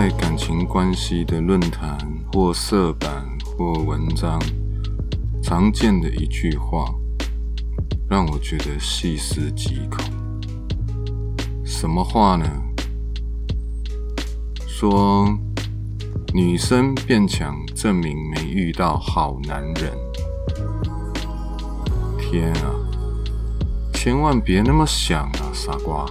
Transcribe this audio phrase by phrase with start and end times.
[0.00, 1.98] 在感情关系的论坛
[2.32, 4.40] 或色版或文章，
[5.42, 6.94] 常见的一句话，
[8.08, 9.98] 让我觉得细思极恐。
[11.64, 12.48] 什么话呢？
[14.68, 15.36] 说
[16.32, 19.92] 女生变强，证明没遇到好男人。
[22.20, 22.70] 天啊！
[23.92, 26.06] 千万别那么想啊，傻瓜！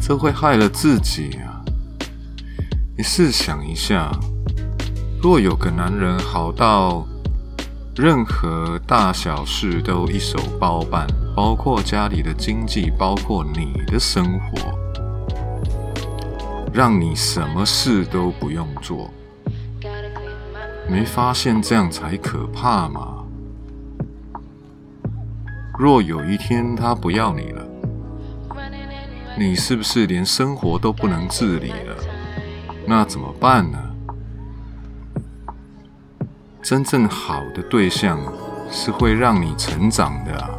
[0.00, 1.54] 这会害了自己啊！
[2.98, 4.10] 你试想一下，
[5.22, 7.06] 若有个男人好到
[7.94, 11.06] 任何大小事都一手包办，
[11.36, 14.72] 包括家里的经济，包括你的生活，
[16.72, 19.10] 让你什么事都不用做，
[20.88, 23.22] 没发现这样才可怕吗？
[25.78, 27.62] 若有一天他不要你了，
[29.38, 32.15] 你是不是连生活都不能自理了？
[32.88, 33.78] 那怎么办呢？
[36.62, 38.18] 真正好的对象
[38.70, 40.58] 是会让你成长的。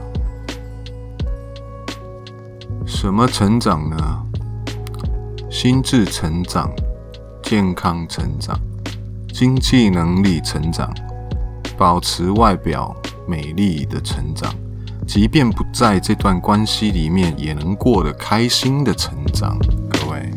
[2.85, 4.23] 什么成长呢？
[5.49, 6.69] 心智成长、
[7.41, 8.59] 健康成长、
[9.33, 10.93] 经济能力成长、
[11.77, 14.53] 保持外表美丽的成长。
[15.07, 19.57] 即便不在这段关系里面，也能过得开心的成长。
[19.89, 20.29] 各位